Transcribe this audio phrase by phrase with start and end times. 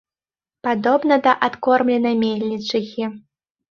[0.67, 3.17] Падобна да адкормленай мельнічыхі.